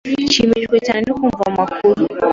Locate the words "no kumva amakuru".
1.07-2.01